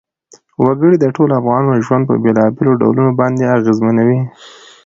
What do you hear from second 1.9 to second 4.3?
په بېلابېلو ډولونو باندې اغېزمنوي.